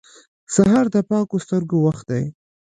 [0.53, 2.23] سهار د پاکو سترګو وخت دی.